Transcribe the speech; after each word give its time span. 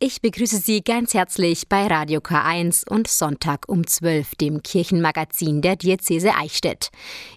Ich 0.00 0.22
begrüße 0.22 0.58
Sie 0.58 0.80
ganz 0.84 1.12
herzlich 1.12 1.68
bei 1.68 1.88
Radio 1.88 2.20
K1 2.20 2.88
und 2.88 3.08
Sonntag 3.08 3.68
um 3.68 3.84
12, 3.84 4.36
dem 4.36 4.62
Kirchenmagazin 4.62 5.60
der 5.60 5.74
Diözese 5.74 6.36
Eichstätt. 6.36 6.90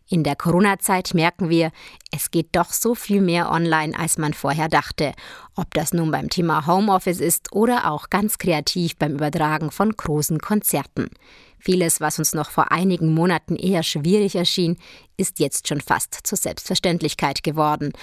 In 0.08 0.24
der 0.24 0.36
Corona-Zeit 0.36 1.16
merken 1.16 1.50
wir, 1.50 1.72
es 2.12 2.30
geht 2.30 2.50
doch 2.52 2.72
so 2.72 2.94
viel 2.94 3.20
mehr 3.20 3.50
online, 3.50 3.98
als 3.98 4.20
man 4.20 4.36
vorher 4.36 4.70
dachte. 4.70 5.14
Ob 5.56 5.74
das 5.74 5.92
nun 5.92 6.12
beim 6.12 6.30
Thema 6.30 6.68
Homeoffice 6.68 7.20
ist 7.20 7.52
oder 7.52 7.90
auch 7.90 8.12
ganz 8.12 8.38
kreativ 8.38 8.96
beim 8.96 9.16
Übertragen 9.16 9.72
von 9.72 9.92
großen 9.92 10.38
Konzerten. 10.38 11.10
Vieles, 11.64 12.02
was 12.02 12.18
uns 12.18 12.34
noch 12.34 12.50
vor 12.50 12.72
einigen 12.72 13.14
Monaten 13.14 13.56
eher 13.56 13.84
schwierig 13.84 14.36
erschien, 14.36 14.78
ist 15.16 15.40
jetzt 15.40 15.68
schon 15.68 15.80
fast 15.80 16.20
zur 16.24 16.38
Selbstverständlichkeit 16.40 17.44
geworden. 17.44 17.94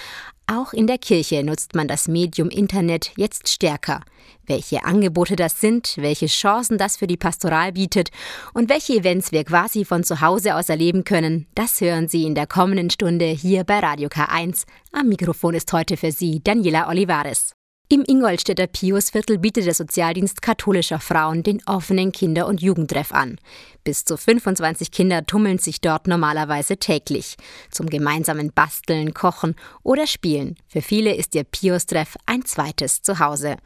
Auch 0.47 0.71
in 0.71 0.87
der 0.87 0.97
Kirche 0.97 1.43
nutzt 1.43 1.75
man 1.75 1.89
das 1.89 2.07
Medium 2.07 2.49
Internet 2.49 3.11
jetzt 3.17 3.49
stärker. 3.49 4.01
Welche 4.47 4.85
Angebote 4.85 5.35
das 5.35 5.59
sind, 5.59 5.95
welche 5.97 6.27
Chancen 6.27 6.77
das 6.77 6.95
für 6.95 7.05
die 7.05 7.17
Pastoral 7.17 7.73
bietet 7.73 8.11
und 8.53 8.69
welche 8.69 8.93
Events 8.93 9.33
wir 9.33 9.43
quasi 9.43 9.83
von 9.83 10.05
zu 10.05 10.21
Hause 10.21 10.55
aus 10.55 10.69
erleben 10.69 11.03
können, 11.03 11.45
das 11.53 11.81
hören 11.81 12.07
Sie 12.07 12.23
in 12.23 12.35
der 12.35 12.47
kommenden 12.47 12.89
Stunde 12.89 13.25
hier 13.25 13.65
bei 13.65 13.79
Radio 13.79 14.07
K1. 14.07 14.63
Am 14.93 15.09
Mikrofon 15.09 15.53
ist 15.53 15.71
heute 15.73 15.97
für 15.97 16.13
Sie 16.13 16.41
Daniela 16.41 16.87
Olivares. 16.87 17.51
Im 17.91 18.03
Ingolstädter 18.05 18.67
Piusviertel 18.67 19.39
bietet 19.39 19.65
der 19.65 19.73
Sozialdienst 19.73 20.43
katholischer 20.43 20.99
Frauen 20.99 21.41
den 21.41 21.59
offenen 21.65 22.11
Kinder- 22.11 22.45
und 22.45 22.61
Jugendtreff 22.61 23.11
an. 23.11 23.39
Bis 23.83 24.05
zu 24.05 24.15
25 24.15 24.91
Kinder 24.91 25.25
tummeln 25.25 25.57
sich 25.57 25.81
dort 25.81 26.07
normalerweise 26.07 26.77
täglich 26.77 27.35
zum 27.71 27.89
gemeinsamen 27.89 28.51
Basteln, 28.53 29.15
Kochen 29.15 29.55
oder 29.81 30.05
Spielen. 30.05 30.55
Für 30.67 30.83
viele 30.83 31.15
ist 31.15 31.33
ihr 31.33 31.43
Pius-Treff 31.43 32.15
ein 32.27 32.45
zweites 32.45 33.01
Zuhause. 33.01 33.57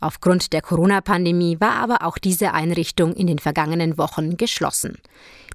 Aufgrund 0.00 0.52
der 0.52 0.62
Corona-Pandemie 0.62 1.60
war 1.60 1.76
aber 1.76 2.02
auch 2.02 2.18
diese 2.18 2.54
Einrichtung 2.54 3.12
in 3.12 3.28
den 3.28 3.38
vergangenen 3.38 3.96
Wochen 3.96 4.36
geschlossen. 4.36 4.98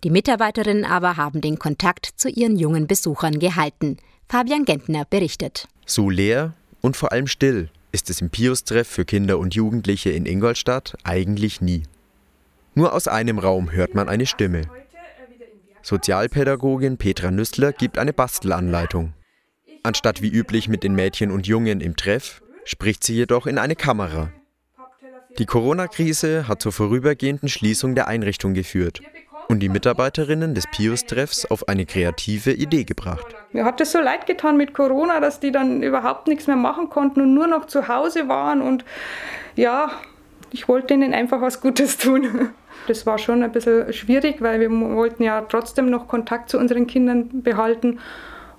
Die 0.05 0.09
Mitarbeiterinnen 0.09 0.85
aber 0.85 1.17
haben 1.17 1.41
den 1.41 1.59
Kontakt 1.59 2.05
zu 2.15 2.29
ihren 2.29 2.57
jungen 2.57 2.87
Besuchern 2.87 3.37
gehalten. 3.39 3.97
Fabian 4.29 4.63
Gentner 4.63 5.03
berichtet. 5.03 5.67
So 5.85 6.09
leer 6.09 6.53
und 6.79 6.95
vor 6.95 7.11
allem 7.11 7.27
still 7.27 7.69
ist 7.93 8.09
es 8.09 8.19
im 8.19 8.29
Pius-Treff 8.29 8.87
für 8.87 9.05
Kinder 9.05 9.37
und 9.39 9.55
Jugendliche 9.55 10.09
in 10.09 10.25
Ingolstadt 10.25 10.97
eigentlich 11.03 11.61
nie. 11.61 11.83
Nur 12.75 12.91
aus 12.91 13.07
einem 13.07 13.39
Raum 13.39 13.71
hört 13.71 13.95
man 13.95 14.09
eine 14.09 14.25
Stimme. 14.25 14.63
Sozialpädagogin 15.83 16.97
Petra 16.97 17.31
Nüssler 17.31 17.71
gibt 17.71 17.97
eine 17.97 18.11
Bastelanleitung. 18.11 19.13
Anstatt 19.83 20.21
wie 20.21 20.29
üblich 20.29 20.67
mit 20.67 20.83
den 20.83 20.95
Mädchen 20.95 21.29
und 21.29 21.45
Jungen 21.45 21.79
im 21.79 21.95
Treff, 21.95 22.41
spricht 22.65 23.03
sie 23.03 23.13
jedoch 23.13 23.45
in 23.45 23.57
eine 23.57 23.75
Kamera. 23.75 24.31
Die 25.37 25.45
Corona-Krise 25.45 26.47
hat 26.47 26.61
zur 26.61 26.71
vorübergehenden 26.71 27.47
Schließung 27.47 27.95
der 27.95 28.07
Einrichtung 28.07 28.53
geführt 28.53 29.01
und 29.47 29.59
die 29.59 29.69
Mitarbeiterinnen 29.69 30.53
des 30.55 30.65
Pius-Treffs 30.67 31.45
auf 31.45 31.67
eine 31.67 31.85
kreative 31.85 32.51
Idee 32.51 32.83
gebracht. 32.83 33.25
Mir 33.51 33.65
hat 33.65 33.81
es 33.81 33.91
so 33.91 33.99
leid 33.99 34.25
getan 34.25 34.57
mit 34.57 34.73
Corona, 34.73 35.19
dass 35.19 35.39
die 35.39 35.51
dann 35.51 35.83
überhaupt 35.83 36.27
nichts 36.27 36.47
mehr 36.47 36.55
machen 36.55 36.89
konnten 36.89 37.21
und 37.21 37.33
nur 37.33 37.47
noch 37.47 37.65
zu 37.65 37.87
Hause 37.87 38.27
waren. 38.27 38.61
Und 38.61 38.85
ja, 39.55 39.91
ich 40.51 40.67
wollte 40.67 40.93
ihnen 40.93 41.13
einfach 41.13 41.41
was 41.41 41.61
Gutes 41.61 41.97
tun. 41.97 42.49
Das 42.87 43.05
war 43.05 43.17
schon 43.17 43.43
ein 43.43 43.51
bisschen 43.53 43.93
schwierig, 43.93 44.41
weil 44.41 44.59
wir 44.59 44.69
wollten 44.69 45.23
ja 45.23 45.41
trotzdem 45.47 45.89
noch 45.89 46.09
Kontakt 46.09 46.49
zu 46.49 46.57
unseren 46.57 46.85
Kindern 46.85 47.41
behalten 47.41 47.99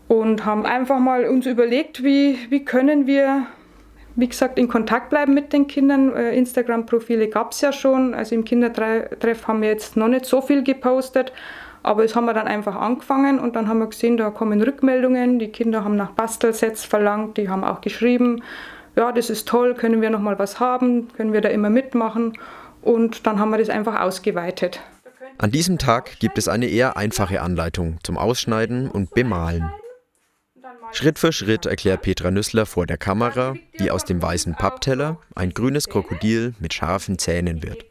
und 0.08 0.46
haben 0.46 0.64
einfach 0.64 0.98
mal 0.98 1.26
uns 1.26 1.44
überlegt, 1.44 2.02
wie, 2.02 2.38
wie 2.48 2.64
können 2.64 3.06
wir 3.06 3.46
wie 4.16 4.28
gesagt, 4.28 4.58
in 4.58 4.68
Kontakt 4.68 5.10
bleiben 5.10 5.34
mit 5.34 5.52
den 5.52 5.66
Kindern. 5.66 6.14
Äh, 6.14 6.36
Instagram-Profile 6.36 7.28
gab 7.28 7.52
es 7.52 7.60
ja 7.60 7.72
schon. 7.72 8.14
Also 8.14 8.34
im 8.34 8.44
Kindertreff 8.44 9.46
haben 9.46 9.62
wir 9.62 9.68
jetzt 9.68 9.96
noch 9.96 10.08
nicht 10.08 10.26
so 10.26 10.40
viel 10.40 10.62
gepostet. 10.62 11.32
Aber 11.82 12.02
das 12.02 12.16
haben 12.16 12.24
wir 12.24 12.32
dann 12.32 12.46
einfach 12.46 12.76
angefangen 12.76 13.38
und 13.38 13.56
dann 13.56 13.68
haben 13.68 13.78
wir 13.78 13.88
gesehen, 13.88 14.16
da 14.16 14.30
kommen 14.30 14.62
Rückmeldungen. 14.62 15.38
Die 15.38 15.48
Kinder 15.48 15.84
haben 15.84 15.96
nach 15.96 16.12
Bastelsets 16.12 16.82
verlangt, 16.82 17.36
die 17.36 17.50
haben 17.50 17.62
auch 17.62 17.82
geschrieben, 17.82 18.42
ja, 18.96 19.12
das 19.12 19.28
ist 19.28 19.46
toll, 19.46 19.74
können 19.74 20.00
wir 20.00 20.08
noch 20.08 20.20
mal 20.20 20.38
was 20.38 20.60
haben, 20.60 21.08
können 21.14 21.34
wir 21.34 21.42
da 21.42 21.50
immer 21.50 21.68
mitmachen. 21.68 22.38
Und 22.80 23.26
dann 23.26 23.38
haben 23.38 23.50
wir 23.50 23.58
das 23.58 23.68
einfach 23.68 24.00
ausgeweitet. 24.00 24.80
An 25.36 25.50
diesem 25.50 25.78
Tag 25.78 26.18
gibt 26.20 26.38
es 26.38 26.48
eine 26.48 26.66
eher 26.66 26.96
einfache 26.96 27.42
Anleitung 27.42 27.98
zum 28.02 28.16
Ausschneiden 28.16 28.90
und 28.90 29.10
Bemalen. 29.10 29.70
Schritt 30.94 31.18
für 31.18 31.32
Schritt 31.32 31.66
erklärt 31.66 32.02
Petra 32.02 32.30
Nüssler 32.30 32.66
vor 32.66 32.86
der 32.86 32.98
Kamera, 32.98 33.54
wie 33.76 33.90
aus 33.90 34.04
dem 34.04 34.22
weißen 34.22 34.54
Pappteller 34.54 35.18
ein 35.34 35.50
grünes 35.50 35.88
Krokodil 35.88 36.54
mit 36.60 36.72
scharfen 36.72 37.18
Zähnen 37.18 37.64
wird. 37.64 37.84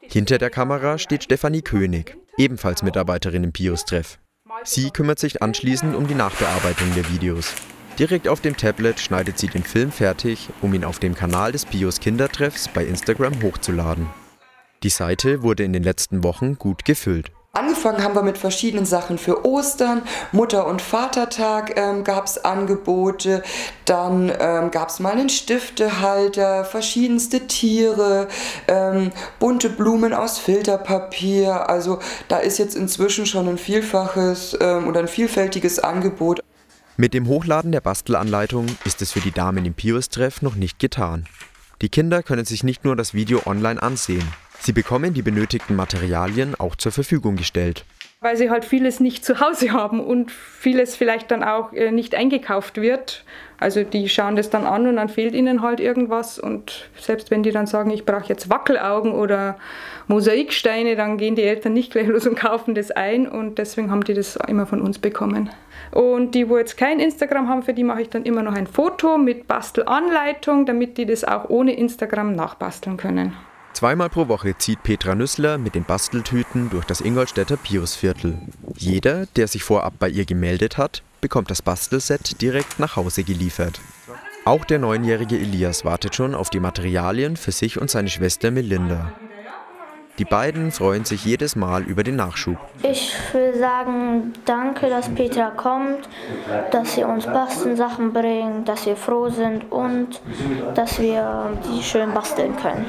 Hinter 0.00 0.38
der 0.38 0.48
Kamera 0.48 0.96
steht 0.96 1.24
Stefanie 1.24 1.60
König, 1.60 2.16
ebenfalls 2.38 2.82
Mitarbeiterin 2.82 3.44
im 3.44 3.52
Pius-Treff. 3.52 4.18
Sie 4.64 4.90
kümmert 4.90 5.18
sich 5.18 5.42
anschließend 5.42 5.94
um 5.94 6.08
die 6.08 6.14
Nachbearbeitung 6.14 6.94
der 6.94 7.08
Videos. 7.10 7.52
Direkt 7.98 8.26
auf 8.26 8.40
dem 8.40 8.56
Tablet 8.56 8.98
schneidet 8.98 9.38
sie 9.38 9.48
den 9.48 9.62
Film 9.62 9.92
fertig, 9.92 10.48
um 10.62 10.72
ihn 10.72 10.84
auf 10.84 10.98
dem 10.98 11.14
Kanal 11.14 11.52
des 11.52 11.66
Pius 11.66 12.00
Kindertreffs 12.00 12.68
bei 12.68 12.86
Instagram 12.86 13.42
hochzuladen. 13.42 14.08
Die 14.82 14.88
Seite 14.88 15.42
wurde 15.42 15.64
in 15.64 15.74
den 15.74 15.82
letzten 15.82 16.24
Wochen 16.24 16.56
gut 16.56 16.86
gefüllt. 16.86 17.30
Angefangen 17.52 18.04
haben 18.04 18.14
wir 18.14 18.22
mit 18.22 18.38
verschiedenen 18.38 18.86
Sachen 18.86 19.18
für 19.18 19.44
Ostern, 19.44 20.02
Mutter- 20.30 20.68
und 20.68 20.80
Vatertag 20.80 21.76
ähm, 21.76 22.04
gab 22.04 22.26
es 22.26 22.44
Angebote, 22.44 23.42
dann 23.86 24.30
ähm, 24.38 24.70
gab 24.70 24.88
es 24.88 25.00
mal 25.00 25.10
einen 25.10 25.28
Stiftehalter, 25.28 26.64
verschiedenste 26.64 27.48
Tiere, 27.48 28.28
ähm, 28.68 29.10
bunte 29.40 29.68
Blumen 29.68 30.14
aus 30.14 30.38
Filterpapier. 30.38 31.68
Also 31.68 31.98
da 32.28 32.38
ist 32.38 32.58
jetzt 32.58 32.76
inzwischen 32.76 33.26
schon 33.26 33.48
ein 33.48 33.58
vielfaches 33.58 34.56
ähm, 34.60 34.86
oder 34.86 35.00
ein 35.00 35.08
vielfältiges 35.08 35.80
Angebot. 35.80 36.44
Mit 36.96 37.14
dem 37.14 37.26
Hochladen 37.26 37.72
der 37.72 37.80
Bastelanleitung 37.80 38.66
ist 38.84 39.02
es 39.02 39.10
für 39.10 39.20
die 39.20 39.32
Damen 39.32 39.66
im 39.66 39.74
Pius-Treff 39.74 40.40
noch 40.40 40.54
nicht 40.54 40.78
getan. 40.78 41.26
Die 41.82 41.88
Kinder 41.88 42.22
können 42.22 42.44
sich 42.44 42.62
nicht 42.62 42.84
nur 42.84 42.94
das 42.94 43.12
Video 43.12 43.40
online 43.44 43.82
ansehen, 43.82 44.22
Sie 44.62 44.72
bekommen 44.72 45.14
die 45.14 45.22
benötigten 45.22 45.74
Materialien 45.74 46.54
auch 46.54 46.76
zur 46.76 46.92
Verfügung 46.92 47.36
gestellt. 47.36 47.86
Weil 48.20 48.36
sie 48.36 48.50
halt 48.50 48.66
vieles 48.66 49.00
nicht 49.00 49.24
zu 49.24 49.40
Hause 49.40 49.72
haben 49.72 50.00
und 50.00 50.30
vieles 50.30 50.94
vielleicht 50.94 51.30
dann 51.30 51.42
auch 51.42 51.72
äh, 51.72 51.90
nicht 51.90 52.14
eingekauft 52.14 52.78
wird. 52.78 53.24
Also 53.58 53.82
die 53.82 54.10
schauen 54.10 54.36
das 54.36 54.50
dann 54.50 54.66
an 54.66 54.86
und 54.86 54.96
dann 54.96 55.08
fehlt 55.08 55.34
ihnen 55.34 55.62
halt 55.62 55.80
irgendwas. 55.80 56.38
Und 56.38 56.90
selbst 56.98 57.30
wenn 57.30 57.42
die 57.42 57.52
dann 57.52 57.66
sagen, 57.66 57.90
ich 57.90 58.04
brauche 58.04 58.28
jetzt 58.28 58.50
Wackelaugen 58.50 59.12
oder 59.12 59.56
Mosaiksteine, 60.08 60.94
dann 60.94 61.16
gehen 61.16 61.36
die 61.36 61.42
Eltern 61.42 61.72
nicht 61.72 61.92
gleich 61.92 62.06
los 62.08 62.26
und 62.26 62.36
kaufen 62.36 62.74
das 62.74 62.90
ein. 62.90 63.26
Und 63.26 63.56
deswegen 63.56 63.90
haben 63.90 64.04
die 64.04 64.12
das 64.12 64.36
immer 64.46 64.66
von 64.66 64.82
uns 64.82 64.98
bekommen. 64.98 65.48
Und 65.90 66.34
die, 66.34 66.50
wo 66.50 66.58
jetzt 66.58 66.76
kein 66.76 67.00
Instagram 67.00 67.48
haben, 67.48 67.62
für 67.62 67.72
die 67.72 67.84
mache 67.84 68.02
ich 68.02 68.10
dann 68.10 68.24
immer 68.24 68.42
noch 68.42 68.54
ein 68.54 68.66
Foto 68.66 69.16
mit 69.16 69.48
Bastelanleitung, 69.48 70.66
damit 70.66 70.98
die 70.98 71.06
das 71.06 71.24
auch 71.24 71.48
ohne 71.48 71.72
Instagram 71.72 72.34
nachbasteln 72.34 72.98
können. 72.98 73.34
Zweimal 73.72 74.10
pro 74.10 74.28
Woche 74.28 74.56
zieht 74.58 74.82
Petra 74.82 75.14
Nüssler 75.14 75.56
mit 75.56 75.74
den 75.74 75.84
Basteltüten 75.84 76.70
durch 76.70 76.84
das 76.84 77.00
Ingolstädter 77.00 77.56
Piusviertel. 77.56 78.38
Jeder, 78.76 79.26
der 79.36 79.48
sich 79.48 79.64
vorab 79.64 79.94
bei 79.98 80.08
ihr 80.08 80.24
gemeldet 80.24 80.76
hat, 80.76 81.02
bekommt 81.20 81.50
das 81.50 81.62
Bastelset 81.62 82.40
direkt 82.42 82.78
nach 82.78 82.96
Hause 82.96 83.24
geliefert. 83.24 83.80
Auch 84.44 84.64
der 84.64 84.78
neunjährige 84.78 85.38
Elias 85.38 85.84
wartet 85.84 86.14
schon 86.14 86.34
auf 86.34 86.50
die 86.50 86.60
Materialien 86.60 87.36
für 87.36 87.52
sich 87.52 87.80
und 87.80 87.90
seine 87.90 88.08
Schwester 88.08 88.50
Melinda. 88.50 89.12
Die 90.20 90.26
beiden 90.26 90.70
freuen 90.70 91.06
sich 91.06 91.24
jedes 91.24 91.56
Mal 91.56 91.82
über 91.82 92.02
den 92.02 92.16
Nachschub. 92.16 92.58
Ich 92.82 93.14
will 93.32 93.58
sagen, 93.58 94.34
danke, 94.44 94.90
dass 94.90 95.08
Petra 95.08 95.48
kommt, 95.48 96.10
dass 96.72 96.94
sie 96.94 97.04
uns 97.04 97.24
Bastelsachen 97.24 98.12
bringt, 98.12 98.68
dass 98.68 98.84
wir 98.84 98.96
froh 98.96 99.30
sind 99.30 99.72
und 99.72 100.20
dass 100.74 101.00
wir 101.00 101.58
die 101.64 101.82
schön 101.82 102.12
basteln 102.12 102.54
können. 102.54 102.84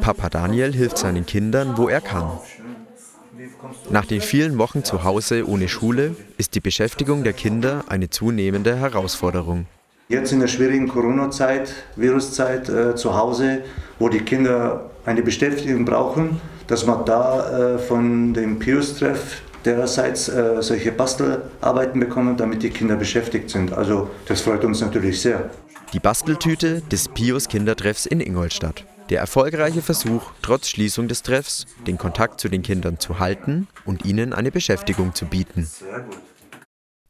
Papa 0.00 0.30
Daniel 0.30 0.72
hilft 0.72 0.96
seinen 0.96 1.26
Kindern, 1.26 1.76
wo 1.76 1.90
er 1.90 2.00
kann. 2.00 2.30
Nach 3.90 4.06
den 4.06 4.22
vielen 4.22 4.56
Wochen 4.56 4.82
zu 4.82 5.04
Hause 5.04 5.46
ohne 5.46 5.68
Schule 5.68 6.16
ist 6.38 6.54
die 6.54 6.60
Beschäftigung 6.60 7.22
der 7.22 7.34
Kinder 7.34 7.84
eine 7.88 8.08
zunehmende 8.08 8.76
Herausforderung. 8.76 9.66
Jetzt 10.08 10.32
in 10.32 10.40
der 10.40 10.48
schwierigen 10.48 10.88
Corona-Zeit, 10.88 11.74
Viruszeit 11.96 12.70
äh, 12.70 12.94
zu 12.94 13.14
Hause, 13.14 13.62
wo 13.98 14.08
die 14.08 14.20
Kinder 14.20 14.90
eine 15.04 15.22
Beschäftigung 15.22 15.84
brauchen, 15.84 16.40
dass 16.66 16.86
man 16.86 17.04
da 17.04 17.74
äh, 17.74 17.78
von 17.78 18.34
dem 18.34 18.58
Pius-Treff 18.58 19.42
dererseits 19.64 20.28
äh, 20.28 20.60
solche 20.60 20.92
Bastelarbeiten 20.92 22.00
bekommen, 22.00 22.36
damit 22.36 22.62
die 22.62 22.70
Kinder 22.70 22.96
beschäftigt 22.96 23.50
sind. 23.50 23.72
Also 23.72 24.10
das 24.26 24.40
freut 24.40 24.64
uns 24.64 24.80
natürlich 24.80 25.20
sehr. 25.20 25.50
Die 25.92 26.00
Basteltüte 26.00 26.80
des 26.80 27.08
Pius 27.08 27.48
Kindertreffs 27.48 28.06
in 28.06 28.20
Ingolstadt. 28.20 28.84
Der 29.10 29.20
erfolgreiche 29.20 29.82
Versuch, 29.82 30.22
trotz 30.40 30.68
Schließung 30.68 31.06
des 31.06 31.22
Treffs, 31.22 31.66
den 31.86 31.98
Kontakt 31.98 32.40
zu 32.40 32.48
den 32.48 32.62
Kindern 32.62 32.98
zu 32.98 33.18
halten 33.18 33.68
und 33.84 34.04
ihnen 34.04 34.32
eine 34.32 34.50
Beschäftigung 34.50 35.14
zu 35.14 35.26
bieten. 35.26 35.68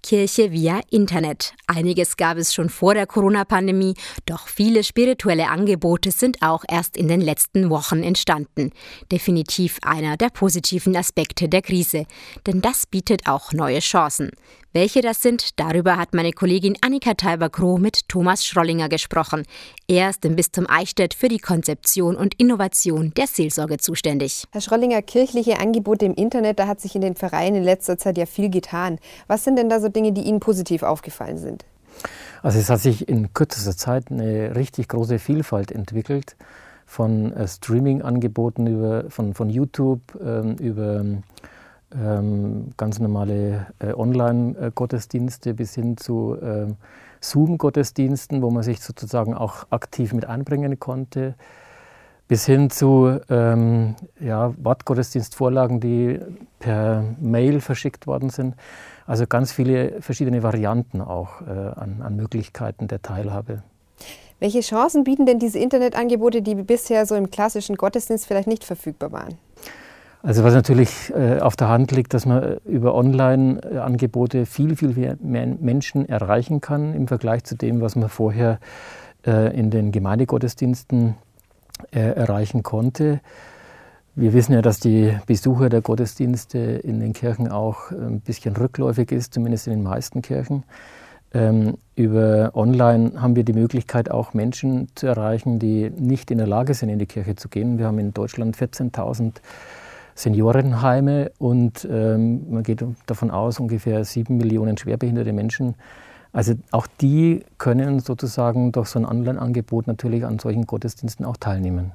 Kirche 0.02 0.50
via 0.50 0.80
Internet. 0.90 1.54
Einiges 1.68 2.16
gab 2.16 2.36
es 2.36 2.52
schon 2.52 2.68
vor 2.68 2.94
der 2.94 3.06
Corona-Pandemie, 3.06 3.94
doch 4.26 4.48
viele 4.48 4.82
spirituelle 4.82 5.48
Angebote 5.48 6.10
sind 6.10 6.42
auch 6.42 6.64
erst 6.68 6.96
in 6.96 7.08
den 7.08 7.20
letzten 7.20 7.70
Wochen 7.70 8.02
entstanden. 8.02 8.72
Definitiv 9.12 9.78
einer 9.82 10.16
der 10.16 10.30
positiven 10.30 10.96
Aspekte 10.96 11.48
der 11.48 11.62
Krise, 11.62 12.06
denn 12.46 12.60
das 12.60 12.86
bietet 12.86 13.28
auch 13.28 13.52
neue 13.52 13.78
Chancen. 13.78 14.30
Welche 14.74 15.02
das 15.02 15.20
sind, 15.20 15.60
darüber 15.60 15.98
hat 15.98 16.14
meine 16.14 16.32
Kollegin 16.32 16.78
Annika 16.80 17.12
Teiber-Kroh 17.12 17.76
mit 17.76 18.08
Thomas 18.08 18.46
Schrollinger 18.46 18.88
gesprochen. 18.88 19.44
Er 19.86 20.08
ist 20.08 20.24
im 20.24 20.34
Bistum 20.34 20.66
Eichstätt 20.66 21.12
für 21.12 21.28
die 21.28 21.40
Konzeption 21.40 22.16
und 22.16 22.32
Innovation 22.40 23.12
der 23.14 23.26
Seelsorge 23.26 23.76
zuständig. 23.76 24.44
Herr 24.50 24.62
Schrollinger, 24.62 25.02
kirchliche 25.02 25.60
Angebote 25.60 26.06
im 26.06 26.14
Internet, 26.14 26.58
da 26.58 26.68
hat 26.68 26.80
sich 26.80 26.94
in 26.94 27.02
den 27.02 27.16
Vereinen 27.16 27.56
in 27.56 27.64
letzter 27.64 27.98
Zeit 27.98 28.16
ja 28.16 28.24
viel 28.24 28.48
getan. 28.48 28.98
Was 29.26 29.44
sind 29.44 29.56
denn 29.56 29.68
da 29.68 29.78
so 29.78 29.90
Dinge, 29.92 30.12
die 30.12 30.22
Ihnen 30.22 30.40
positiv 30.40 30.82
aufgefallen 30.82 31.38
sind? 31.38 31.64
Also 32.42 32.58
es 32.58 32.70
hat 32.70 32.80
sich 32.80 33.08
in 33.08 33.32
kürzester 33.32 33.76
Zeit 33.76 34.10
eine 34.10 34.56
richtig 34.56 34.88
große 34.88 35.18
Vielfalt 35.18 35.70
entwickelt 35.70 36.36
von 36.86 37.32
äh, 37.32 37.46
Streaming-Angeboten 37.46 38.66
über, 38.66 39.04
von, 39.08 39.34
von 39.34 39.48
YouTube 39.48 40.00
ähm, 40.20 40.56
über 40.56 41.04
ähm, 41.94 42.72
ganz 42.76 42.98
normale 42.98 43.66
äh, 43.78 43.92
Online-Gottesdienste 43.92 45.54
bis 45.54 45.74
hin 45.74 45.96
zu 45.96 46.36
ähm, 46.42 46.76
Zoom-Gottesdiensten, 47.20 48.42
wo 48.42 48.50
man 48.50 48.62
sich 48.62 48.80
sozusagen 48.80 49.34
auch 49.34 49.66
aktiv 49.70 50.12
mit 50.12 50.26
einbringen 50.26 50.80
konnte, 50.80 51.34
bis 52.28 52.46
hin 52.46 52.70
zu 52.70 53.20
ähm, 53.28 53.94
ja, 54.18 54.52
Wortgottesdienstvorlagen, 54.56 55.80
die 55.80 56.18
per 56.58 57.04
Mail 57.20 57.60
verschickt 57.60 58.06
worden 58.06 58.30
sind. 58.30 58.54
Also 59.06 59.26
ganz 59.26 59.52
viele 59.52 60.00
verschiedene 60.00 60.42
Varianten 60.42 61.00
auch 61.00 61.40
äh, 61.42 61.44
an, 61.44 62.02
an 62.02 62.16
Möglichkeiten 62.16 62.88
der 62.88 63.02
Teilhabe. 63.02 63.62
Welche 64.38 64.60
Chancen 64.60 65.04
bieten 65.04 65.24
denn 65.24 65.38
diese 65.38 65.58
Internetangebote, 65.58 66.42
die 66.42 66.56
bisher 66.56 67.06
so 67.06 67.14
im 67.14 67.30
klassischen 67.30 67.76
Gottesdienst 67.76 68.26
vielleicht 68.26 68.48
nicht 68.48 68.64
verfügbar 68.64 69.12
waren? 69.12 69.38
Also 70.22 70.44
was 70.44 70.54
natürlich 70.54 71.12
äh, 71.16 71.40
auf 71.40 71.56
der 71.56 71.68
Hand 71.68 71.90
liegt, 71.90 72.14
dass 72.14 72.26
man 72.26 72.58
über 72.64 72.94
Online-Angebote 72.94 74.46
viel, 74.46 74.76
viel 74.76 75.16
mehr 75.20 75.46
Menschen 75.60 76.08
erreichen 76.08 76.60
kann 76.60 76.94
im 76.94 77.08
Vergleich 77.08 77.42
zu 77.42 77.56
dem, 77.56 77.80
was 77.80 77.96
man 77.96 78.08
vorher 78.08 78.60
äh, 79.26 79.56
in 79.56 79.70
den 79.70 79.90
Gemeindegottesdiensten 79.90 81.16
äh, 81.90 82.00
erreichen 82.00 82.62
konnte. 82.62 83.20
Wir 84.14 84.34
wissen 84.34 84.52
ja, 84.52 84.60
dass 84.60 84.78
die 84.78 85.16
Besucher 85.26 85.70
der 85.70 85.80
Gottesdienste 85.80 86.58
in 86.58 87.00
den 87.00 87.14
Kirchen 87.14 87.48
auch 87.48 87.90
ein 87.90 88.20
bisschen 88.20 88.54
rückläufig 88.54 89.10
ist, 89.10 89.32
zumindest 89.32 89.66
in 89.66 89.72
den 89.72 89.82
meisten 89.82 90.20
Kirchen. 90.20 90.64
Ähm, 91.32 91.78
über 91.96 92.50
Online 92.52 93.12
haben 93.22 93.36
wir 93.36 93.44
die 93.44 93.54
Möglichkeit, 93.54 94.10
auch 94.10 94.34
Menschen 94.34 94.88
zu 94.96 95.06
erreichen, 95.06 95.58
die 95.58 95.88
nicht 95.88 96.30
in 96.30 96.36
der 96.36 96.46
Lage 96.46 96.74
sind, 96.74 96.90
in 96.90 96.98
die 96.98 97.06
Kirche 97.06 97.36
zu 97.36 97.48
gehen. 97.48 97.78
Wir 97.78 97.86
haben 97.86 97.98
in 97.98 98.12
Deutschland 98.12 98.54
14.000 98.54 99.36
Seniorenheime 100.14 101.32
und 101.38 101.88
ähm, 101.90 102.50
man 102.50 102.64
geht 102.64 102.84
davon 103.06 103.30
aus, 103.30 103.60
ungefähr 103.60 104.04
sieben 104.04 104.36
Millionen 104.36 104.76
schwerbehinderte 104.76 105.32
Menschen. 105.32 105.74
Also 106.34 106.52
auch 106.70 106.86
die 107.00 107.46
können 107.56 108.00
sozusagen 108.00 108.72
durch 108.72 108.88
so 108.88 108.98
ein 108.98 109.06
Online-Angebot 109.06 109.86
natürlich 109.86 110.26
an 110.26 110.38
solchen 110.38 110.66
Gottesdiensten 110.66 111.24
auch 111.24 111.38
teilnehmen. 111.38 111.92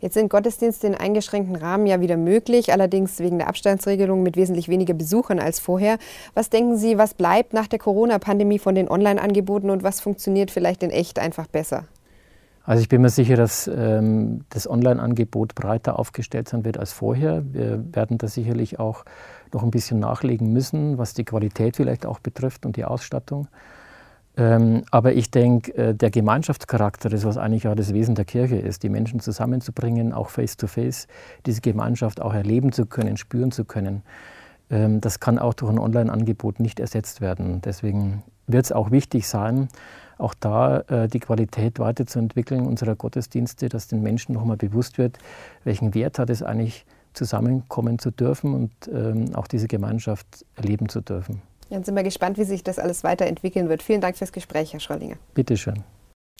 Jetzt 0.00 0.14
sind 0.14 0.28
Gottesdienste 0.28 0.86
in 0.86 0.94
eingeschränkten 0.94 1.56
Rahmen 1.56 1.86
ja 1.86 2.00
wieder 2.00 2.16
möglich, 2.16 2.72
allerdings 2.72 3.18
wegen 3.18 3.38
der 3.38 3.48
Abstandsregelung 3.48 4.22
mit 4.22 4.36
wesentlich 4.36 4.68
weniger 4.68 4.94
Besuchern 4.94 5.38
als 5.38 5.60
vorher. 5.60 5.98
Was 6.34 6.50
denken 6.50 6.76
Sie, 6.76 6.98
was 6.98 7.14
bleibt 7.14 7.52
nach 7.52 7.66
der 7.66 7.78
Corona-Pandemie 7.78 8.58
von 8.58 8.74
den 8.74 8.88
Online-Angeboten 8.88 9.70
und 9.70 9.82
was 9.82 10.00
funktioniert 10.00 10.50
vielleicht 10.50 10.82
in 10.82 10.90
echt 10.90 11.18
einfach 11.18 11.46
besser? 11.46 11.84
Also 12.66 12.80
ich 12.80 12.88
bin 12.88 13.02
mir 13.02 13.10
sicher, 13.10 13.36
dass 13.36 13.68
ähm, 13.68 14.44
das 14.48 14.68
Online-Angebot 14.68 15.54
breiter 15.54 15.98
aufgestellt 15.98 16.48
sein 16.48 16.64
wird 16.64 16.78
als 16.78 16.92
vorher. 16.92 17.42
Wir 17.52 17.84
werden 17.94 18.16
da 18.16 18.26
sicherlich 18.26 18.78
auch 18.78 19.04
noch 19.52 19.62
ein 19.62 19.70
bisschen 19.70 19.98
nachlegen 19.98 20.50
müssen, 20.52 20.96
was 20.96 21.12
die 21.12 21.24
Qualität 21.24 21.76
vielleicht 21.76 22.06
auch 22.06 22.20
betrifft 22.20 22.64
und 22.64 22.76
die 22.76 22.84
Ausstattung. 22.84 23.48
Ähm, 24.36 24.82
aber 24.90 25.12
ich 25.12 25.30
denke, 25.30 25.74
äh, 25.76 25.94
der 25.94 26.10
Gemeinschaftscharakter, 26.10 27.08
das 27.08 27.24
was 27.24 27.36
eigentlich 27.36 27.68
auch 27.68 27.76
das 27.76 27.94
Wesen 27.94 28.14
der 28.14 28.24
Kirche 28.24 28.56
ist, 28.56 28.82
die 28.82 28.88
Menschen 28.88 29.20
zusammenzubringen, 29.20 30.12
auch 30.12 30.28
face-to-face, 30.28 31.04
-face, 31.04 31.08
diese 31.46 31.60
Gemeinschaft 31.60 32.20
auch 32.20 32.34
erleben 32.34 32.72
zu 32.72 32.86
können, 32.86 33.16
spüren 33.16 33.52
zu 33.52 33.64
können, 33.64 34.02
ähm, 34.70 35.00
das 35.00 35.20
kann 35.20 35.38
auch 35.38 35.54
durch 35.54 35.70
ein 35.70 35.78
Online-Angebot 35.78 36.58
nicht 36.58 36.80
ersetzt 36.80 37.20
werden. 37.20 37.60
Deswegen 37.62 38.24
wird 38.46 38.64
es 38.64 38.72
auch 38.72 38.90
wichtig 38.90 39.28
sein, 39.28 39.68
auch 40.18 40.34
da 40.34 40.80
äh, 40.80 41.08
die 41.08 41.20
Qualität 41.20 41.78
weiterzuentwickeln 41.78 42.66
unserer 42.66 42.96
Gottesdienste, 42.96 43.68
dass 43.68 43.88
den 43.88 44.02
Menschen 44.02 44.34
nochmal 44.34 44.56
bewusst 44.56 44.98
wird, 44.98 45.18
welchen 45.64 45.94
Wert 45.94 46.18
hat 46.18 46.30
es 46.30 46.42
eigentlich, 46.42 46.84
zusammenkommen 47.12 48.00
zu 48.00 48.10
dürfen 48.10 48.54
und 48.54 48.72
ähm, 48.92 49.36
auch 49.36 49.46
diese 49.46 49.68
Gemeinschaft 49.68 50.44
erleben 50.56 50.88
zu 50.88 51.00
dürfen. 51.00 51.42
Dann 51.70 51.84
sind 51.84 51.94
wir 51.94 52.02
gespannt, 52.02 52.38
wie 52.38 52.44
sich 52.44 52.62
das 52.62 52.78
alles 52.78 53.04
weiterentwickeln 53.04 53.68
wird. 53.68 53.82
Vielen 53.82 54.00
Dank 54.00 54.16
fürs 54.16 54.32
Gespräch, 54.32 54.72
Herr 54.72 54.80
Schrollinger. 54.80 55.16
Bitte 55.34 55.56
schön. 55.56 55.82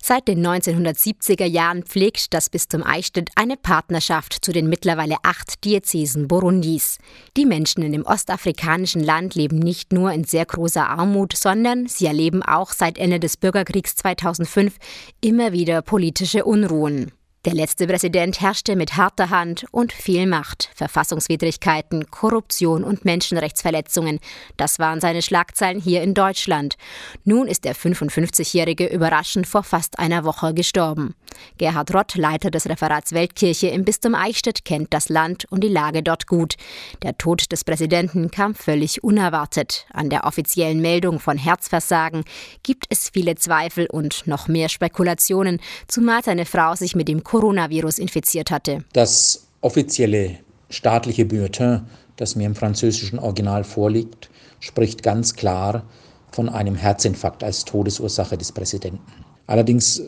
Seit 0.07 0.29
den 0.29 0.47
1970er 0.47 1.47
Jahren 1.47 1.83
pflegt 1.83 2.35
das 2.35 2.51
Bistum 2.51 2.83
Eichstätt 2.83 3.31
eine 3.37 3.57
Partnerschaft 3.57 4.45
zu 4.45 4.53
den 4.53 4.69
mittlerweile 4.69 5.17
acht 5.23 5.65
Diözesen 5.65 6.29
Burundis. 6.29 6.99
Die 7.39 7.47
Menschen 7.47 7.83
in 7.83 7.93
dem 7.93 8.05
ostafrikanischen 8.05 9.03
Land 9.03 9.35
leben 9.35 9.59
nicht 9.59 9.95
nur 9.95 10.13
in 10.13 10.25
sehr 10.25 10.45
großer 10.45 10.87
Armut, 10.87 11.35
sondern 11.35 11.87
sie 11.87 12.05
erleben 12.05 12.43
auch 12.43 12.73
seit 12.73 12.99
Ende 12.99 13.19
des 13.19 13.39
Bürgerkriegs 13.39 13.97
2005 13.97 14.77
immer 15.23 15.53
wieder 15.53 15.81
politische 15.81 16.45
Unruhen. 16.45 17.11
Der 17.45 17.53
letzte 17.53 17.87
Präsident 17.87 18.41
herrschte 18.41 18.75
mit 18.75 18.97
harter 18.97 19.29
Hand 19.29 19.67
und 19.71 19.93
viel 19.93 20.27
Macht. 20.27 20.71
Verfassungswidrigkeiten, 20.75 22.11
Korruption 22.11 22.83
und 22.85 23.05
Menschenrechtsverletzungen. 23.05 24.19
Das 24.57 24.79
waren 24.79 25.03
seine 25.03 25.21
Schlagzeilen 25.21 25.79
hier 25.79 26.03
in 26.03 26.15
Deutschland. 26.15 26.77
Nun 27.25 27.47
ist 27.47 27.67
der 27.67 27.77
55-Jährige 27.77 28.87
überraschend 28.87 29.47
vor 29.47 29.63
fast 29.63 29.99
einer 29.99 30.25
Woche 30.25 30.55
gestorben. 30.55 31.15
Gerhard 31.59 31.93
Rott, 31.95 32.15
Leiter 32.15 32.51
des 32.51 32.67
Referats 32.67 33.13
Weltkirche 33.13 33.67
im 33.67 33.85
Bistum 33.85 34.15
Eichstätt, 34.15 34.65
kennt 34.65 34.95
das 34.95 35.11
Land 35.11 35.45
und 35.51 35.63
die 35.63 35.69
Lage 35.69 36.03
dort 36.03 36.27
gut. 36.27 36.55
Der 37.03 37.19
Tod 37.19 37.53
des 37.53 37.65
Präsidenten 37.65 38.31
kam 38.31 38.55
völlig 38.55 39.05
unerwartet. 39.05 39.87
An 39.93 40.09
der 40.09 40.25
offiziellen 40.25 40.81
Meldung 40.81 41.21
von 41.21 41.37
Herzversagen 41.37 42.25
gibt 42.63 42.87
es 42.89 43.11
viele 43.11 43.35
Zweifel 43.35 43.87
und 43.87 44.27
noch 44.27 44.49
mehr 44.49 44.71
Spekulationen, 44.71 45.61
zumal 45.89 46.25
seine 46.25 46.47
Frau 46.47 46.75
sich 46.75 46.95
mit 46.95 47.09
dem 47.09 47.23
Coronavirus 47.35 47.99
infiziert 47.99 48.53
hatte. 48.53 48.85
Das 48.93 49.49
offizielle 49.61 50.39
staatliche 50.71 51.25
Bulletin, 51.25 51.81
das 52.17 52.37
mir 52.37 52.47
im 52.47 52.55
französischen 52.55 53.19
Original 53.19 53.65
vorliegt, 53.65 54.31
spricht 54.61 55.03
ganz 55.03 55.35
klar 55.35 55.83
von 56.31 56.49
einem 56.49 56.77
Herzinfarkt 56.77 57.43
als 57.43 57.65
Todesursache 57.65 58.39
des 58.39 58.53
Präsidenten. 58.53 59.01
Allerdings 59.49 60.03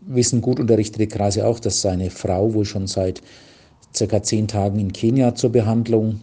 wissen 0.00 0.40
gut 0.40 0.60
unterrichtete 0.60 1.08
Kreise 1.08 1.44
auch, 1.44 1.58
dass 1.58 1.80
seine 1.80 2.08
Frau 2.08 2.54
wohl 2.54 2.64
schon 2.64 2.86
seit 2.86 3.20
circa 3.94 4.22
zehn 4.22 4.46
Tagen 4.46 4.78
in 4.78 4.92
Kenia 4.92 5.34
zur 5.34 5.50
Behandlung 5.50 6.20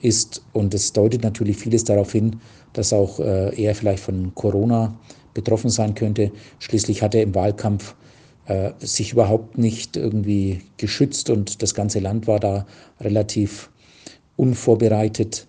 ist. 0.00 0.42
Und 0.52 0.74
es 0.74 0.92
deutet 0.92 1.24
natürlich 1.24 1.56
vieles 1.56 1.82
darauf 1.82 2.12
hin, 2.12 2.40
dass 2.72 2.92
auch 2.92 3.18
äh, 3.18 3.60
er 3.60 3.74
vielleicht 3.74 4.04
von 4.04 4.32
Corona 4.36 4.94
betroffen 5.34 5.70
sein 5.70 5.96
könnte. 5.96 6.30
Schließlich 6.60 7.02
hat 7.02 7.16
er 7.16 7.22
im 7.22 7.34
Wahlkampf 7.34 7.96
äh, 8.46 8.72
sich 8.78 9.12
überhaupt 9.12 9.58
nicht 9.58 9.96
irgendwie 9.96 10.62
geschützt 10.76 11.30
und 11.30 11.62
das 11.62 11.74
ganze 11.74 11.98
Land 11.98 12.26
war 12.26 12.40
da 12.40 12.66
relativ 13.00 13.70
unvorbereitet. 14.36 15.46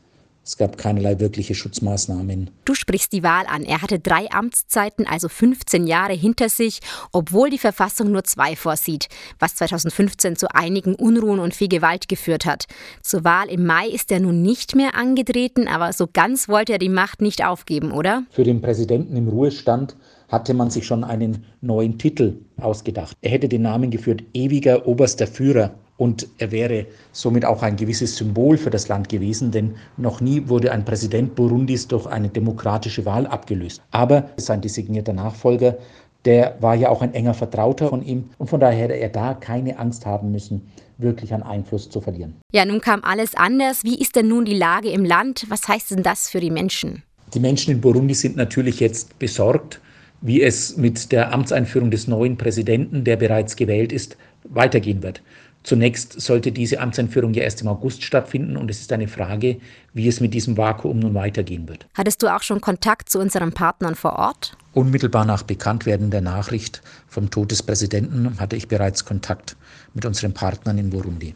Es 0.48 0.56
gab 0.56 0.77
keinerlei 0.77 1.20
wirkliche 1.20 1.56
Schutzmaßnahmen. 1.56 2.50
Du 2.63 2.74
sprichst 2.74 3.12
die 3.12 3.22
Wahl 3.22 3.46
an. 3.48 3.63
Er 3.63 3.82
hatte 3.82 4.00
drei 4.00 4.32
Amtszeiten, 4.32 5.06
also 5.06 5.27
15 5.27 5.86
Jahre 5.86 6.13
hinter 6.13 6.48
sich, 6.48 6.80
obwohl 7.12 7.50
die 7.50 7.58
Verfassung 7.58 8.13
nur 8.13 8.24
zwei 8.24 8.56
vorsieht, 8.56 9.10
was 9.39 9.56
2015 9.56 10.38
zu 10.38 10.48
einigen 10.56 10.96
Unruhen 10.96 11.39
und 11.39 11.54
viel 11.54 11.68
Gewalt 11.68 12.08
geführt 12.08 12.46
hat. 12.46 12.66
Zur 13.01 13.25
Wahl 13.25 13.50
im 13.50 13.66
Mai 13.66 13.89
ist 13.89 14.10
er 14.10 14.22
nun 14.22 14.42
nicht 14.42 14.74
mehr 14.74 14.96
angetreten, 14.96 15.68
aber 15.68 15.92
so 15.92 16.08
ganz 16.12 16.48
wollte 16.48 16.72
er 16.72 16.80
die 16.80 16.88
Macht 16.88 17.22
nicht 17.22 17.44
aufgeben, 17.44 17.92
oder? 17.92 18.24
Für 18.32 18.46
den 18.46 18.62
Präsidenten 18.62 19.18
im 19.18 19.27
Ruhestand 19.27 19.98
hatte 20.27 20.53
man 20.53 20.69
sich 20.69 20.86
schon 20.86 21.03
einen 21.03 21.46
neuen 21.62 21.98
Titel 21.98 22.38
ausgedacht. 22.60 23.15
Er 23.22 23.31
hätte 23.31 23.50
den 23.50 23.62
Namen 23.62 23.91
geführt 23.91 24.24
Ewiger 24.34 24.88
oberster 24.88 25.27
Führer. 25.27 25.72
Und 25.98 26.27
er 26.38 26.51
wäre 26.51 26.86
somit 27.12 27.43
auch 27.43 27.63
ein 27.63 27.75
gewisses 27.75 28.17
Symbol 28.17 28.57
für 28.57 28.69
das 28.69 28.88
Land 28.88 29.10
gewesen, 29.10 29.51
denn 29.51 29.75
noch 29.98 30.22
nie 30.22 30.48
wurde 30.48 30.72
ein 30.72 30.86
Präsident 30.86 31.34
Burundis 31.34 31.88
durch 31.88 32.05
eine 32.05 32.29
demokratische 32.29 33.03
Wahl 33.05 33.25
abgelöst. 33.25 33.81
Aber 33.89 34.29
sein 34.38 34.62
designierter 34.62 35.13
Nachfolger, 35.13 35.77
der 36.25 36.55
war 36.60 36.75
ja 36.75 36.89
auch 36.89 37.01
ein 37.01 37.15
enger 37.15 37.34
Vertrauter 37.34 37.89
von 37.89 38.03
ihm 38.03 38.29
und 38.38 38.48
von 38.48 38.60
daher 38.60 38.77
hätte 38.84 38.93
er 38.93 39.10
da 39.10 39.34
keine 39.34 39.79
Angst 39.79 40.05
haben 40.05 40.31
müssen, 40.31 40.69
wirklich 41.00 41.34
an 41.34 41.41
Einfluss 41.41 41.89
zu 41.89 42.01
verlieren. 42.01 42.36
Ja, 42.51 42.65
nun 42.65 42.81
kam 42.81 43.03
alles 43.03 43.34
anders. 43.34 43.84
Wie 43.84 44.00
ist 44.00 44.15
denn 44.15 44.27
nun 44.27 44.46
die 44.46 44.57
Lage 44.57 44.89
im 44.89 45.05
Land? 45.05 45.46
Was 45.50 45.67
heißt 45.67 45.91
denn 45.91 46.03
das 46.03 46.29
für 46.29 46.39
die 46.39 46.51
Menschen? 46.51 47.03
Die 47.34 47.39
Menschen 47.39 47.72
in 47.72 47.81
Burundi 47.81 48.13
sind 48.13 48.36
natürlich 48.36 48.79
jetzt 48.79 49.17
besorgt, 49.19 49.79
wie 50.21 50.41
es 50.41 50.77
mit 50.77 51.12
der 51.12 51.33
Amtseinführung 51.33 51.91
des 51.91 52.07
neuen 52.07 52.38
Präsidenten, 52.38 53.03
der 53.03 53.17
bereits 53.17 53.55
gewählt 53.55 53.91
ist, 53.91 54.17
weitergehen 54.43 55.03
wird. 55.03 55.21
Zunächst 55.63 56.21
sollte 56.21 56.53
diese 56.53 56.79
Amtseinführung 56.79 57.33
ja 57.33 57.43
erst 57.43 57.62
im 57.62 57.67
August 57.67 58.01
stattfinden 58.01 58.55
und 58.55 58.71
es 58.71 58.79
ist 58.79 58.93
eine 58.93 59.09
Frage, 59.09 59.57
wie 59.93 60.07
es 60.07 60.21
mit 60.21 60.33
diesem 60.33 60.55
Vakuum 60.55 61.00
nun 61.00 61.13
weitergehen 61.13 61.67
wird. 61.67 61.86
Hattest 61.93 62.24
du 62.24 62.33
auch 62.33 62.41
schon 62.41 62.62
Kontakt 62.62 63.09
zu 63.09 63.19
unseren 63.19 63.51
Partnern 63.51 63.95
vor 63.95 64.13
Ort? 64.13 64.55
Unmittelbar 64.74 65.25
nach 65.25 65.43
Bekanntwerden 65.43 66.09
der 66.09 66.21
Nachricht 66.21 66.81
vom 67.09 67.29
Tod 67.29 67.51
des 67.51 67.63
Präsidenten 67.63 68.39
hatte 68.39 68.55
ich 68.55 68.69
bereits 68.69 69.03
Kontakt 69.03 69.57
mit 69.93 70.05
unseren 70.05 70.33
Partnern 70.33 70.77
in 70.77 70.89
Burundi. 70.89 71.36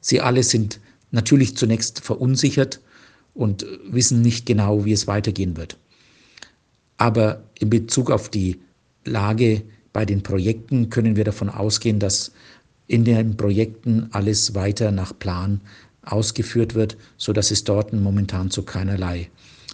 Sie 0.00 0.20
alle 0.20 0.44
sind 0.44 0.78
natürlich 1.10 1.56
zunächst 1.56 2.00
verunsichert 2.00 2.80
und 3.34 3.66
wissen 3.90 4.22
nicht 4.22 4.46
genau, 4.46 4.84
wie 4.84 4.92
es 4.92 5.08
weitergehen 5.08 5.56
wird. 5.56 5.78
Aber 7.02 7.42
in 7.58 7.68
Bezug 7.68 8.12
auf 8.12 8.28
die 8.28 8.60
Lage 9.04 9.62
bei 9.92 10.04
den 10.04 10.22
Projekten 10.22 10.88
können 10.88 11.16
wir 11.16 11.24
davon 11.24 11.50
ausgehen, 11.50 11.98
dass 11.98 12.30
in 12.86 13.04
den 13.04 13.36
Projekten 13.36 14.08
alles 14.12 14.54
weiter 14.54 14.92
nach 14.92 15.12
Plan 15.18 15.60
ausgeführt 16.04 16.76
wird, 16.76 16.96
sodass 17.16 17.50
es 17.50 17.64
dort 17.64 17.92
momentan 17.92 18.52
zu 18.52 18.62
keinerlei 18.62 19.28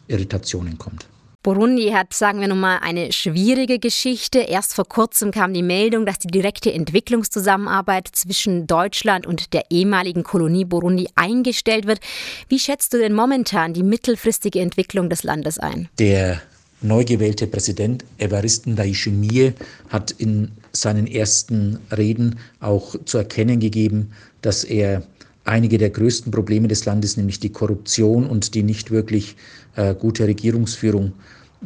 Irritationen 0.07 0.79
kommt. 0.79 1.07
Burundi 1.43 1.91
hat, 1.91 2.15
sagen 2.15 2.41
wir 2.41 2.49
nun 2.49 2.61
mal, 2.61 2.79
eine 2.79 3.13
schwierige 3.13 3.79
Geschichte. 3.79 4.39
Erst 4.39 4.73
vor 4.73 4.87
kurzem 4.87 5.31
kam 5.31 5.53
die 5.53 5.63
Meldung, 5.63 6.07
dass 6.07 6.19
die 6.19 6.29
direkte 6.29 6.73
Entwicklungszusammenarbeit 6.73 8.09
zwischen 8.11 8.67
Deutschland 8.67 9.27
und 9.27 9.53
der 9.53 9.65
ehemaligen 9.69 10.23
Kolonie 10.23 10.65
Burundi 10.65 11.11
eingestellt 11.15 11.87
wird. 11.87 12.01
Wie 12.49 12.59
schätzt 12.59 12.95
du 12.95 12.99
denn 12.99 13.13
momentan 13.13 13.75
die 13.75 13.83
mittelfristige 13.83 14.61
Entwicklung 14.61 15.11
des 15.11 15.25
Landes 15.25 15.59
ein? 15.59 15.91
Der 15.99 16.41
neu 16.81 17.05
gewählte 17.05 17.47
Präsident 17.47 18.05
Evaristen 18.19 18.75
Ndayishimiye 18.75 19.55
hat 19.89 20.13
in 20.13 20.51
seinen 20.73 21.07
ersten 21.07 21.79
Reden 21.97 22.39
auch 22.61 22.95
zu 23.05 23.19
erkennen 23.19 23.61
gegeben, 23.61 24.11
dass 24.43 24.65
er 24.65 25.03
einige 25.45 25.79
der 25.79 25.91
größten 25.91 26.31
Probleme 26.31 26.69
des 26.69 26.85
Landes, 26.85 27.17
nämlich 27.17 27.41
die 27.41 27.51
Korruption 27.51 28.27
und 28.27 28.55
die 28.55 28.63
nicht 28.63 28.91
wirklich 28.91 29.37
äh, 29.77 29.95
gute 29.95 30.27
Regierungsführung, 30.27 31.13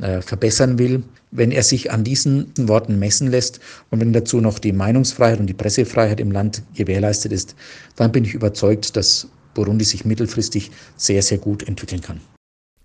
äh, 0.00 0.23
verbessern 0.23 0.78
will. 0.78 1.02
Wenn 1.31 1.50
er 1.50 1.62
sich 1.62 1.90
an 1.90 2.04
diesen 2.04 2.47
Worten 2.57 2.99
messen 2.99 3.31
lässt 3.31 3.61
und 3.90 4.00
wenn 4.00 4.12
dazu 4.12 4.40
noch 4.40 4.59
die 4.59 4.73
Meinungsfreiheit 4.73 5.40
und 5.40 5.47
die 5.47 5.54
Pressefreiheit 5.54 6.21
im 6.21 6.31
Land 6.31 6.62
gewährleistet 6.75 7.33
ist, 7.33 7.54
dann 7.97 8.12
bin 8.12 8.25
ich 8.25 8.35
überzeugt, 8.35 8.97
dass 8.97 9.28
Burundi 9.54 9.85
sich 9.85 10.04
mittelfristig 10.04 10.71
sehr, 10.97 11.23
sehr 11.23 11.38
gut 11.38 11.66
entwickeln 11.69 12.00
kann. 12.00 12.21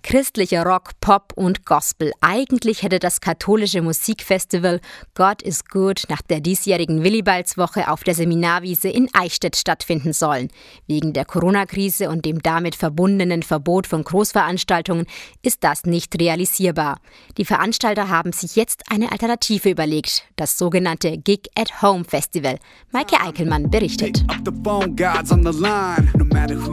Christlicher 0.08 0.64
Rock, 0.64 0.92
Pop 1.02 1.34
und 1.36 1.66
Gospel. 1.66 2.14
Eigentlich 2.22 2.82
hätte 2.82 2.98
das 2.98 3.20
katholische 3.20 3.82
Musikfestival 3.82 4.80
God 5.16 5.42
is 5.42 5.66
Good 5.66 6.04
nach 6.08 6.22
der 6.22 6.40
diesjährigen 6.40 7.04
Willibaldswoche 7.04 7.92
auf 7.92 8.06
der 8.06 8.16
Seminarwiese 8.16 8.88
in 8.88 9.10
Eichstätt 9.12 9.58
stattfinden 9.58 10.14
sollen. 10.14 10.48
Wegen 10.88 11.12
der 11.12 11.26
Corona-Krise 11.26 12.10
und 12.10 12.24
dem 12.24 12.42
damit 12.42 12.76
verbundenen 12.76 13.44
Verbot 13.44 13.86
von 13.86 14.06
Großveranstaltungen 14.06 15.08
ist 15.42 15.66
das 15.66 15.84
nicht 15.84 16.18
realisierbar. 16.18 17.02
Die 17.38 17.44
Veranstalter 17.44 18.08
haben 18.08 18.32
sich 18.32 18.56
jetzt 18.56 18.84
eine 18.90 19.12
Alternative 19.12 19.70
überlegt, 19.70 20.24
das 20.38 20.58
sogenannte 20.58 21.18
Gig 21.18 21.50
at 21.60 21.82
Home 21.82 22.06
Festival. 22.06 22.60
Maike 22.94 23.20
Eichelmann 23.20 23.70
berichtet. 23.70 24.24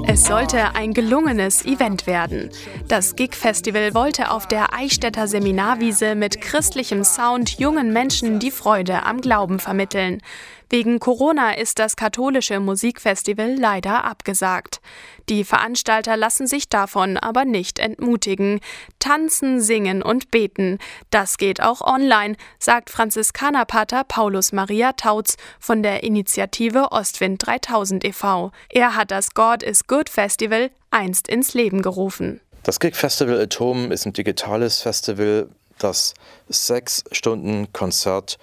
Es 0.07 0.25
sollte 0.25 0.75
ein 0.77 0.95
gelungenes 0.95 1.65
Event 1.65 2.07
werden. 2.07 2.51
Das 2.87 3.17
Gig 3.17 3.24
Festival 3.33 3.95
wollte 3.95 4.31
auf 4.31 4.47
der 4.47 4.75
Eichstätter 4.75 5.27
Seminarwiese 5.27 6.15
mit 6.15 6.41
christlichem 6.41 7.05
Sound 7.05 7.59
jungen 7.59 7.93
Menschen 7.93 8.39
die 8.39 8.51
Freude 8.51 9.05
am 9.05 9.21
Glauben 9.21 9.61
vermitteln. 9.61 10.21
Wegen 10.69 10.99
Corona 10.99 11.53
ist 11.53 11.79
das 11.79 11.97
katholische 11.97 12.61
Musikfestival 12.61 13.55
leider 13.55 14.05
abgesagt. 14.05 14.81
Die 15.29 15.45
Veranstalter 15.45 16.17
lassen 16.17 16.47
sich 16.47 16.69
davon 16.69 17.17
aber 17.17 17.45
nicht 17.45 17.79
entmutigen. 17.79 18.61
Tanzen, 18.99 19.61
singen 19.61 20.03
und 20.03 20.31
beten. 20.31 20.79
Das 21.11 21.39
geht 21.39 21.63
auch 21.63 21.81
online, 21.81 22.37
sagt 22.59 22.91
Franziskanerpater 22.91 24.05
Paulus 24.05 24.53
Maria 24.53 24.93
Tautz 24.93 25.37
von 25.61 25.83
der 25.83 26.03
Initiative 26.03 26.93
Ostwind 26.93 27.47
3000 27.47 28.05
e.V. 28.05 28.51
Er 28.69 28.97
hat 28.97 29.11
das 29.11 29.33
God 29.35 29.63
is 29.63 29.87
Good 29.87 30.11
Festival 30.11 30.71
einst 30.91 31.29
ins 31.29 31.55
Leben 31.55 31.81
gerufen. 31.81 32.41
Das 32.65 32.81
Gig 32.81 32.97
Festival 32.97 33.39
Atom 33.39 33.93
ist 33.93 34.07
ein 34.07 34.15
digitales 34.15 34.81
Festival, 34.81 35.51
das 35.79 36.15
sechs 36.49 37.05
Stunden 37.13 37.71
Konzert 37.75 38.39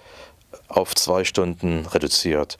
auf 0.68 0.94
zwei 0.94 1.24
Stunden 1.24 1.86
reduziert 1.86 2.56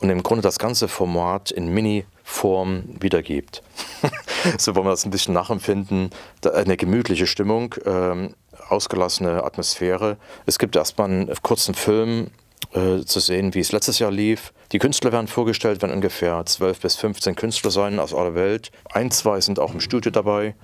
und 0.00 0.10
im 0.10 0.22
Grunde 0.22 0.42
das 0.42 0.58
ganze 0.58 0.88
Format 0.88 1.50
in 1.50 1.72
Mini-Form 1.72 2.96
wiedergibt. 3.00 3.62
so 4.58 4.74
wollen 4.74 4.84
wir 4.84 4.90
das 4.90 5.06
ein 5.06 5.10
bisschen 5.10 5.32
nachempfinden. 5.32 6.10
Eine 6.52 6.76
gemütliche 6.76 7.26
Stimmung, 7.26 7.74
ähm, 7.86 8.34
ausgelassene 8.68 9.42
Atmosphäre. 9.42 10.18
Es 10.44 10.58
gibt 10.58 10.76
erstmal 10.76 11.08
einen 11.08 11.32
kurzen 11.42 11.74
Film 11.74 12.30
äh, 12.72 13.04
zu 13.04 13.20
sehen, 13.20 13.54
wie 13.54 13.60
es 13.60 13.72
letztes 13.72 13.98
Jahr 13.98 14.10
lief. 14.10 14.52
Die 14.72 14.78
Künstler 14.78 15.12
werden 15.12 15.28
vorgestellt, 15.28 15.82
werden 15.82 15.94
ungefähr 15.94 16.44
12 16.44 16.80
bis 16.80 16.96
15 16.96 17.36
Künstler 17.36 17.70
sein 17.70 17.98
aus 17.98 18.14
aller 18.14 18.34
Welt. 18.34 18.70
Ein, 18.92 19.10
zwei 19.10 19.40
sind 19.40 19.58
auch 19.58 19.72
im 19.72 19.80
Studio 19.80 20.10
dabei, 20.10 20.54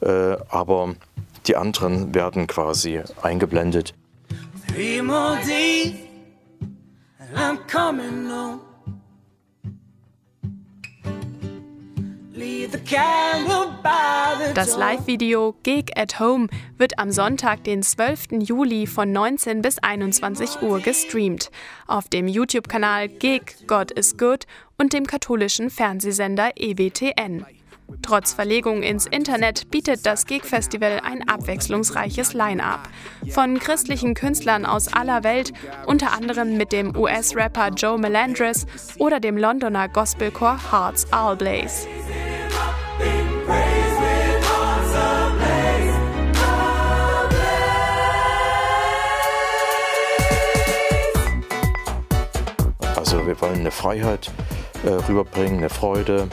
äh, 0.00 0.36
aber 0.48 0.94
die 1.46 1.56
anderen 1.56 2.14
werden 2.14 2.46
quasi 2.46 3.00
eingeblendet. 3.22 3.94
Three 4.68 5.02
more 5.02 5.38
days, 5.46 5.94
I'm 7.34 7.58
coming 7.70 8.30
home. 8.30 8.67
Das 14.54 14.76
Live-Video 14.76 15.54
Gig 15.62 15.96
at 15.96 16.20
Home 16.20 16.48
wird 16.76 16.98
am 16.98 17.10
Sonntag, 17.10 17.64
den 17.64 17.82
12. 17.82 18.40
Juli 18.40 18.86
von 18.86 19.10
19 19.12 19.62
bis 19.62 19.78
21 19.78 20.62
Uhr 20.62 20.80
gestreamt. 20.80 21.50
Auf 21.86 22.08
dem 22.08 22.28
YouTube-Kanal 22.28 23.08
Gig 23.08 23.42
God 23.66 23.90
is 23.90 24.16
Good 24.16 24.46
und 24.76 24.92
dem 24.92 25.06
katholischen 25.06 25.70
Fernsehsender 25.70 26.52
EWTN. 26.56 27.44
Trotz 28.02 28.32
Verlegung 28.32 28.82
ins 28.82 29.06
Internet 29.06 29.70
bietet 29.70 30.06
das 30.06 30.24
Gig-Festival 30.24 31.00
ein 31.04 31.28
abwechslungsreiches 31.28 32.32
Line-up. 32.32 32.88
Von 33.30 33.58
christlichen 33.58 34.14
Künstlern 34.14 34.64
aus 34.64 34.92
aller 34.92 35.24
Welt, 35.24 35.52
unter 35.86 36.12
anderem 36.12 36.56
mit 36.56 36.72
dem 36.72 36.96
US-Rapper 36.96 37.68
Joe 37.70 37.98
Melandris 37.98 38.66
oder 38.98 39.20
dem 39.20 39.36
Londoner 39.36 39.88
Gospelchor 39.88 40.58
Hearts 40.70 41.06
All 41.12 41.36
Blaze. 41.36 41.86
Also 52.96 53.26
wir 53.26 53.40
wollen 53.40 53.60
eine 53.60 53.70
Freiheit 53.70 54.30
äh, 54.84 54.90
rüberbringen, 54.90 55.58
eine 55.58 55.70
Freude. 55.70 56.28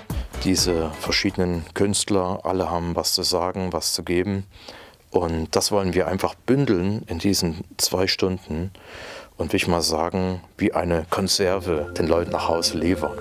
Diese 0.45 0.91
verschiedenen 0.99 1.65
Künstler, 1.73 2.41
alle 2.43 2.69
haben 2.69 2.95
was 2.95 3.13
zu 3.13 3.23
sagen, 3.23 3.73
was 3.73 3.93
zu 3.93 4.03
geben. 4.03 4.45
Und 5.09 5.55
das 5.55 5.71
wollen 5.71 5.95
wir 5.95 6.07
einfach 6.07 6.35
bündeln 6.35 7.01
in 7.07 7.17
diesen 7.17 7.63
zwei 7.77 8.05
Stunden 8.05 8.69
und 9.37 9.51
will 9.51 9.57
ich 9.57 9.67
mal 9.67 9.81
sagen, 9.81 10.41
wie 10.59 10.71
eine 10.71 11.07
Konserve 11.09 11.91
den 11.97 12.05
Leuten 12.05 12.31
nach 12.31 12.47
Hause 12.47 12.77
liefern. 12.77 13.11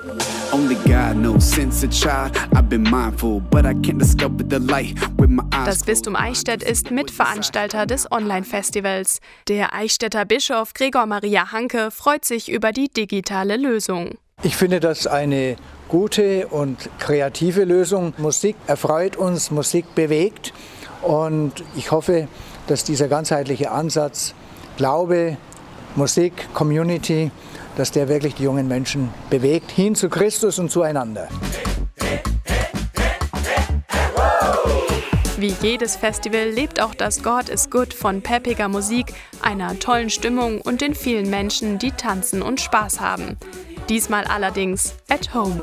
Das 5.65 5.85
Bistum 5.85 6.17
Eichstätt 6.17 6.63
ist 6.63 6.91
Mitveranstalter 6.91 7.87
des 7.87 8.13
Online-Festivals. 8.13 9.21
Der 9.49 9.75
Eichstätter 9.75 10.27
Bischof 10.27 10.75
Gregor 10.75 11.07
Maria 11.07 11.53
Hanke 11.53 11.91
freut 11.91 12.27
sich 12.27 12.51
über 12.51 12.73
die 12.73 12.91
digitale 12.91 13.57
Lösung. 13.57 14.19
Ich 14.43 14.57
finde 14.57 14.81
das 14.81 15.07
eine 15.07 15.57
gute 15.95 16.49
und 16.49 16.91
kreative 16.99 17.63
Lösung. 17.63 18.15
Musik 18.19 18.57
erfreut 18.67 19.15
uns, 19.15 19.53
Musik 19.53 19.95
bewegt 19.95 20.53
und 21.03 21.53
ich 21.77 21.93
hoffe, 21.93 22.27
dass 22.67 22.83
dieser 22.83 23.07
ganzheitliche 23.07 23.71
Ansatz 23.71 24.35
Glaube, 24.77 25.37
Musik, 25.95 26.33
Community, 26.53 27.31
dass 27.77 27.93
der 27.93 28.09
wirklich 28.09 28.35
die 28.35 28.43
jungen 28.43 28.67
Menschen 28.67 29.11
bewegt, 29.31 29.71
hin 29.71 29.95
zu 29.95 30.09
Christus 30.09 30.59
und 30.59 30.69
zueinander. 30.69 31.29
Wie 35.39 35.55
jedes 35.63 35.95
Festival 35.95 36.49
lebt 36.49 36.83
auch 36.83 36.97
das 36.97 37.23
God 37.23 37.49
is 37.49 37.71
Good 37.71 37.95
von 37.95 38.21
peppiger 38.21 38.67
Musik, 38.67 39.15
einer 39.43 39.79
tollen 39.79 40.11
Stimmung 40.11 40.61
und 40.61 40.81
den 40.81 40.97
vielen 40.97 41.31
Menschen, 41.31 41.79
die 41.79 41.93
tanzen 41.93 42.43
und 42.43 42.61
Spaß 42.61 42.99
haben. 42.99 43.37
Diesmal 43.89 44.25
allerdings 44.25 44.95
at 45.11 45.27
home. 45.35 45.61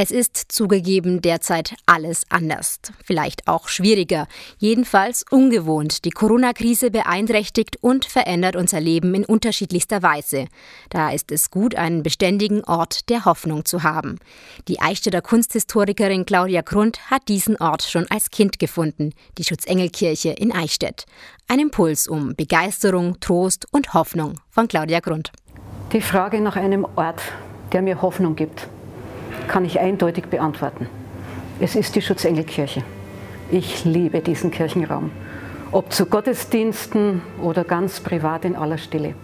Es 0.00 0.12
ist 0.12 0.52
zugegeben 0.52 1.22
derzeit 1.22 1.74
alles 1.86 2.22
anders, 2.28 2.78
vielleicht 3.04 3.48
auch 3.48 3.66
schwieriger, 3.66 4.28
jedenfalls 4.58 5.24
ungewohnt. 5.28 6.04
Die 6.04 6.12
Corona-Krise 6.12 6.92
beeinträchtigt 6.92 7.78
und 7.80 8.04
verändert 8.04 8.54
unser 8.54 8.80
Leben 8.80 9.12
in 9.16 9.24
unterschiedlichster 9.24 10.00
Weise. 10.00 10.46
Da 10.90 11.10
ist 11.10 11.32
es 11.32 11.50
gut, 11.50 11.74
einen 11.74 12.04
beständigen 12.04 12.62
Ort 12.62 13.08
der 13.08 13.24
Hoffnung 13.24 13.64
zu 13.64 13.82
haben. 13.82 14.20
Die 14.68 14.78
Eichstätter 14.78 15.20
Kunsthistorikerin 15.20 16.26
Claudia 16.26 16.60
Grund 16.60 17.10
hat 17.10 17.26
diesen 17.26 17.56
Ort 17.56 17.82
schon 17.82 18.06
als 18.08 18.30
Kind 18.30 18.60
gefunden, 18.60 19.14
die 19.36 19.42
Schutzengelkirche 19.42 20.28
in 20.28 20.52
Eichstätt. 20.52 21.06
Ein 21.48 21.58
Impuls 21.58 22.06
um 22.06 22.36
Begeisterung, 22.36 23.18
Trost 23.18 23.66
und 23.72 23.94
Hoffnung 23.94 24.38
von 24.48 24.68
Claudia 24.68 25.00
Grund. 25.00 25.32
Die 25.92 26.00
Frage 26.00 26.40
nach 26.40 26.54
einem 26.54 26.86
Ort, 26.94 27.20
der 27.72 27.82
mir 27.82 28.00
Hoffnung 28.00 28.36
gibt 28.36 28.68
kann 29.48 29.64
ich 29.64 29.80
eindeutig 29.80 30.26
beantworten. 30.26 30.86
Es 31.60 31.74
ist 31.74 31.96
die 31.96 32.02
Schutzengelkirche. 32.02 32.84
Ich 33.50 33.84
liebe 33.84 34.20
diesen 34.20 34.50
Kirchenraum, 34.50 35.10
ob 35.72 35.92
zu 35.92 36.06
Gottesdiensten 36.06 37.22
oder 37.42 37.64
ganz 37.64 38.00
privat 38.00 38.44
in 38.44 38.54
aller 38.54 38.78
Stille. 38.78 39.14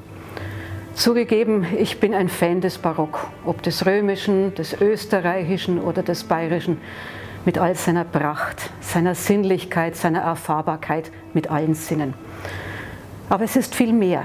Zugegeben, 0.95 1.67
ich 1.79 2.01
bin 2.01 2.15
ein 2.15 2.29
Fan 2.29 2.61
des 2.61 2.79
Barock, 2.79 3.29
ob 3.45 3.63
des 3.63 3.85
römischen, 3.85 4.55
des 4.55 4.81
österreichischen 4.81 5.81
oder 5.81 6.03
des 6.03 6.25
bayerischen, 6.25 6.79
mit 7.45 7.59
all 7.59 7.75
seiner 7.75 8.05
Pracht, 8.05 8.71
seiner 8.81 9.15
Sinnlichkeit, 9.15 9.97
seiner 9.97 10.21
Erfahrbarkeit, 10.21 11.11
mit 11.35 11.51
allen 11.51 11.75
Sinnen. 11.75 12.15
Aber 13.29 13.45
es 13.45 13.57
ist 13.57 13.75
viel 13.75 13.93
mehr, 13.93 14.25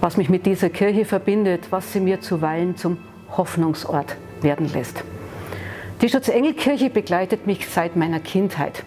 was 0.00 0.16
mich 0.16 0.28
mit 0.28 0.46
dieser 0.46 0.70
Kirche 0.70 1.04
verbindet, 1.04 1.68
was 1.70 1.92
sie 1.92 2.00
mir 2.00 2.20
zuweilen 2.20 2.76
zum 2.76 2.98
Hoffnungsort 3.36 4.16
werden 4.42 4.72
lässt. 4.72 5.04
Die 6.00 6.08
Schutzengelkirche 6.08 6.90
begleitet 6.90 7.48
mich 7.48 7.68
seit 7.68 7.96
meiner 7.96 8.20
Kindheit. 8.20 8.84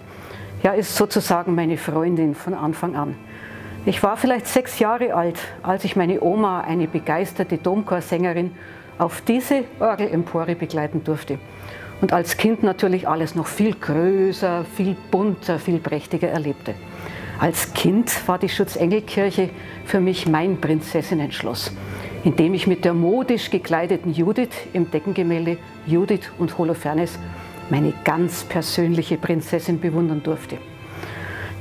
Ja, 0.63 0.71
ist 0.71 0.95
sozusagen 0.95 1.55
meine 1.55 1.77
Freundin 1.77 2.35
von 2.35 2.53
Anfang 2.53 2.95
an. 2.95 3.17
Ich 3.85 4.01
war 4.01 4.15
vielleicht 4.15 4.47
sechs 4.47 4.79
Jahre 4.79 5.13
alt, 5.13 5.37
als 5.61 5.83
ich 5.83 5.97
meine 5.97 6.21
Oma, 6.21 6.61
eine 6.61 6.87
begeisterte 6.87 7.57
Domchorsängerin, 7.57 8.51
auf 8.97 9.19
diese 9.27 9.65
Orgelempore 9.81 10.55
begleiten 10.55 11.03
durfte. 11.03 11.37
Und 11.99 12.13
als 12.13 12.37
Kind 12.37 12.63
natürlich 12.63 13.09
alles 13.09 13.35
noch 13.35 13.47
viel 13.47 13.75
größer, 13.75 14.63
viel 14.63 14.95
bunter, 15.11 15.59
viel 15.59 15.79
prächtiger 15.79 16.29
erlebte. 16.29 16.75
Als 17.39 17.73
Kind 17.73 18.25
war 18.25 18.37
die 18.37 18.47
Schutzengelkirche 18.47 19.49
für 19.83 19.99
mich 19.99 20.27
mein 20.27 20.61
Prinzessinnenschloss 20.61 21.73
indem 22.23 22.53
ich 22.53 22.67
mit 22.67 22.85
der 22.85 22.93
modisch 22.93 23.49
gekleideten 23.49 24.13
Judith 24.13 24.49
im 24.73 24.89
Deckengemälde 24.89 25.57
Judith 25.85 26.31
und 26.37 26.57
Holofernes 26.57 27.17
meine 27.69 27.93
ganz 28.03 28.43
persönliche 28.43 29.17
Prinzessin 29.17 29.79
bewundern 29.79 30.21
durfte. 30.23 30.57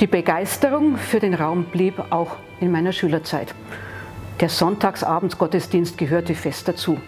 Die 0.00 0.06
Begeisterung 0.06 0.96
für 0.96 1.20
den 1.20 1.34
Raum 1.34 1.64
blieb 1.64 2.02
auch 2.10 2.36
in 2.60 2.70
meiner 2.70 2.92
Schülerzeit. 2.92 3.54
Der 4.40 4.48
Sonntagsabendsgottesdienst 4.48 5.98
gehörte 5.98 6.34
fest 6.34 6.66
dazu. 6.68 6.98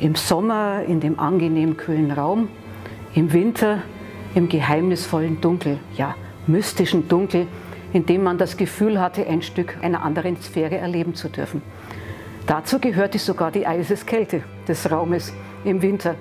Im 0.00 0.16
Sommer 0.16 0.82
in 0.82 1.00
dem 1.00 1.20
angenehm 1.20 1.76
kühlen 1.76 2.10
Raum, 2.10 2.48
im 3.14 3.32
Winter 3.32 3.82
im 4.34 4.48
geheimnisvollen 4.48 5.40
Dunkel, 5.40 5.78
ja 5.96 6.16
mystischen 6.46 7.08
Dunkel, 7.08 7.46
in 7.92 8.06
dem 8.06 8.24
man 8.24 8.38
das 8.38 8.56
Gefühl 8.56 9.00
hatte, 9.00 9.26
ein 9.26 9.42
Stück 9.42 9.76
einer 9.82 10.02
anderen 10.02 10.40
Sphäre 10.40 10.78
erleben 10.78 11.14
zu 11.14 11.28
dürfen. 11.28 11.62
Dazu 12.46 12.78
gehörte 12.78 13.18
sogar 13.18 13.52
die 13.52 13.66
Eiseskälte 13.66 14.42
des 14.66 14.90
Raumes 14.90 15.32
im 15.64 15.80
Winter. 15.82 16.16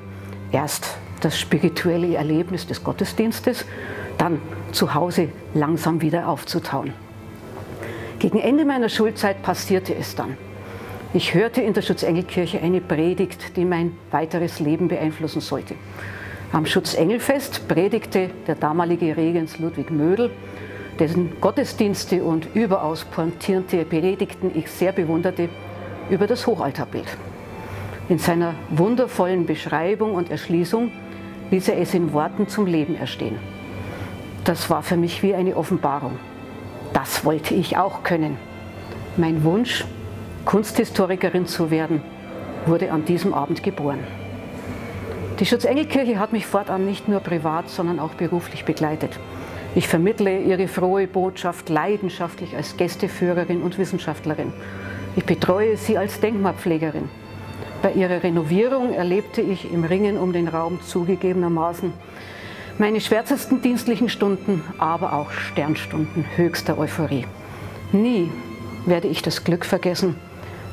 Erst 0.51 0.97
das 1.21 1.39
spirituelle 1.39 2.15
Erlebnis 2.15 2.67
des 2.67 2.83
Gottesdienstes, 2.83 3.65
dann 4.17 4.41
zu 4.71 4.93
Hause 4.93 5.29
langsam 5.53 6.01
wieder 6.01 6.27
aufzutauen. 6.27 6.93
Gegen 8.19 8.39
Ende 8.39 8.65
meiner 8.65 8.89
Schulzeit 8.89 9.41
passierte 9.41 9.95
es 9.95 10.15
dann. 10.15 10.37
Ich 11.13 11.33
hörte 11.33 11.61
in 11.61 11.73
der 11.73 11.81
Schutzengelkirche 11.81 12.61
eine 12.61 12.81
Predigt, 12.81 13.57
die 13.57 13.65
mein 13.65 13.93
weiteres 14.11 14.59
Leben 14.59 14.87
beeinflussen 14.87 15.41
sollte. 15.41 15.75
Am 16.53 16.65
Schutzengelfest 16.65 17.67
predigte 17.67 18.29
der 18.47 18.55
damalige 18.55 19.17
Regens 19.17 19.57
Ludwig 19.59 19.89
Mödel, 19.89 20.31
dessen 20.99 21.39
Gottesdienste 21.41 22.23
und 22.23 22.47
überaus 22.53 23.05
pointierte 23.05 23.83
Predigten 23.85 24.51
ich 24.53 24.69
sehr 24.69 24.91
bewunderte, 24.91 25.49
über 26.09 26.27
das 26.27 26.45
Hochaltarbild. 26.45 27.07
In 28.11 28.19
seiner 28.19 28.55
wundervollen 28.67 29.45
Beschreibung 29.45 30.15
und 30.15 30.29
Erschließung 30.29 30.91
ließ 31.49 31.69
er 31.69 31.79
es 31.79 31.93
in 31.93 32.11
Worten 32.11 32.49
zum 32.49 32.65
Leben 32.65 32.93
erstehen. 32.93 33.37
Das 34.43 34.69
war 34.69 34.83
für 34.83 34.97
mich 34.97 35.23
wie 35.23 35.33
eine 35.33 35.55
Offenbarung. 35.55 36.19
Das 36.91 37.23
wollte 37.23 37.53
ich 37.53 37.77
auch 37.77 38.03
können. 38.03 38.35
Mein 39.15 39.45
Wunsch, 39.45 39.85
Kunsthistorikerin 40.43 41.45
zu 41.45 41.71
werden, 41.71 42.01
wurde 42.65 42.91
an 42.91 43.05
diesem 43.05 43.33
Abend 43.33 43.63
geboren. 43.63 43.99
Die 45.39 45.45
Schutzengelkirche 45.45 46.19
hat 46.19 46.33
mich 46.33 46.45
fortan 46.45 46.85
nicht 46.85 47.07
nur 47.07 47.21
privat, 47.21 47.69
sondern 47.69 48.01
auch 48.01 48.15
beruflich 48.15 48.65
begleitet. 48.65 49.17
Ich 49.73 49.87
vermittle 49.87 50.41
ihre 50.41 50.67
frohe 50.67 51.07
Botschaft 51.07 51.69
leidenschaftlich 51.69 52.57
als 52.57 52.75
Gästeführerin 52.75 53.61
und 53.61 53.77
Wissenschaftlerin 53.77 54.51
ich 55.15 55.25
betreue 55.25 55.75
sie 55.75 55.97
als 55.97 56.19
Denkmalpflegerin. 56.21 57.09
Bei 57.81 57.93
ihrer 57.93 58.21
Renovierung 58.21 58.93
erlebte 58.93 59.41
ich 59.41 59.71
im 59.71 59.83
Ringen 59.83 60.17
um 60.17 60.33
den 60.33 60.47
Raum 60.47 60.79
zugegebenermaßen 60.81 61.91
meine 62.77 63.01
schwärzesten 63.01 63.61
dienstlichen 63.61 64.07
Stunden, 64.07 64.63
aber 64.77 65.13
auch 65.13 65.31
Sternstunden 65.31 66.25
höchster 66.35 66.77
Euphorie. 66.77 67.25
Nie 67.91 68.31
werde 68.85 69.07
ich 69.07 69.23
das 69.23 69.43
Glück 69.43 69.65
vergessen, 69.65 70.15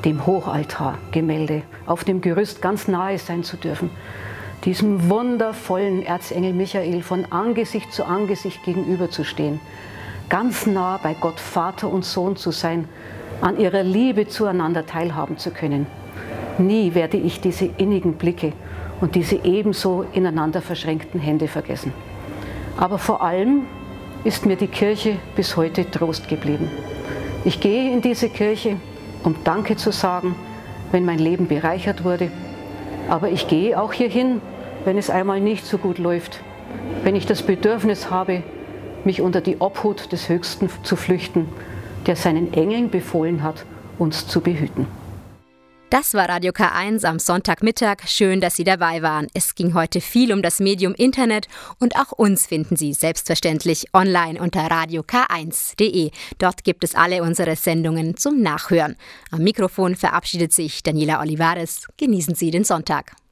dem 0.05 0.25
Hochaltargemälde 0.25 1.63
auf 1.87 2.03
dem 2.03 2.21
Gerüst 2.21 2.61
ganz 2.61 2.87
nahe 2.87 3.17
sein 3.17 3.43
zu 3.43 3.57
dürfen, 3.57 3.89
diesem 4.65 5.09
wundervollen 5.09 6.03
Erzengel 6.03 6.53
Michael 6.53 7.01
von 7.01 7.25
Angesicht 7.31 7.91
zu 7.91 8.05
Angesicht 8.05 8.63
gegenüberzustehen, 8.63 9.59
ganz 10.29 10.67
nah 10.67 10.99
bei 11.01 11.15
Gott 11.19 11.39
Vater 11.39 11.89
und 11.89 12.05
Sohn 12.05 12.35
zu 12.35 12.51
sein 12.51 12.87
an 13.41 13.59
ihrer 13.59 13.83
Liebe 13.83 14.27
zueinander 14.27 14.85
teilhaben 14.85 15.37
zu 15.37 15.49
können. 15.51 15.87
Nie 16.59 16.93
werde 16.93 17.17
ich 17.17 17.41
diese 17.41 17.65
innigen 17.77 18.13
Blicke 18.13 18.53
und 19.01 19.15
diese 19.15 19.43
ebenso 19.43 20.05
ineinander 20.13 20.61
verschränkten 20.61 21.19
Hände 21.19 21.47
vergessen. 21.47 21.93
Aber 22.77 22.99
vor 22.99 23.23
allem 23.23 23.63
ist 24.23 24.45
mir 24.45 24.55
die 24.55 24.67
Kirche 24.67 25.15
bis 25.35 25.57
heute 25.57 25.89
Trost 25.89 26.27
geblieben. 26.27 26.69
Ich 27.45 27.59
gehe 27.59 27.91
in 27.91 28.01
diese 28.01 28.29
Kirche, 28.29 28.75
um 29.23 29.35
Danke 29.43 29.75
zu 29.75 29.91
sagen, 29.91 30.35
wenn 30.91 31.05
mein 31.05 31.19
Leben 31.19 31.47
bereichert 31.47 32.03
wurde. 32.03 32.29
Aber 33.09 33.29
ich 33.29 33.47
gehe 33.47 33.81
auch 33.81 33.93
hierhin, 33.93 34.41
wenn 34.85 34.97
es 34.97 35.09
einmal 35.09 35.39
nicht 35.39 35.65
so 35.65 35.77
gut 35.77 35.97
läuft, 35.97 36.41
wenn 37.03 37.15
ich 37.15 37.25
das 37.25 37.41
Bedürfnis 37.41 38.11
habe, 38.11 38.43
mich 39.05 39.21
unter 39.21 39.41
die 39.41 39.57
Obhut 39.59 40.11
des 40.11 40.29
Höchsten 40.29 40.69
zu 40.83 40.95
flüchten 40.95 41.47
der 42.05 42.15
seinen 42.15 42.53
Engeln 42.53 42.89
befohlen 42.89 43.43
hat, 43.43 43.65
uns 43.97 44.27
zu 44.27 44.41
behüten. 44.41 44.87
Das 45.89 46.13
war 46.13 46.29
Radio 46.29 46.51
K1 46.51 47.03
am 47.03 47.17
Sonntagmittag. 47.17 48.07
Schön, 48.07 48.41
dass 48.41 48.55
Sie 48.55 48.63
dabei 48.63 49.01
waren. 49.01 49.25
Es 49.33 49.55
ging 49.55 49.73
heute 49.73 50.01
viel 50.01 50.31
um 50.31 50.43
das 50.43 50.59
Medium 50.59 50.93
Internet 50.93 51.47
und 51.79 51.95
auch 51.95 52.11
uns 52.11 52.45
finden 52.45 52.75
Sie 52.75 52.93
selbstverständlich 52.93 53.87
online 53.91 54.39
unter 54.39 54.67
radiok1.de. 54.67 56.11
Dort 56.37 56.63
gibt 56.63 56.83
es 56.83 56.93
alle 56.93 57.23
unsere 57.23 57.55
Sendungen 57.55 58.17
zum 58.17 58.39
Nachhören. 58.39 58.97
Am 59.31 59.41
Mikrofon 59.41 59.95
verabschiedet 59.95 60.53
sich 60.53 60.83
Daniela 60.83 61.21
Olivares. 61.21 61.87
Genießen 61.97 62.35
Sie 62.35 62.51
den 62.51 62.65
Sonntag. 62.65 63.19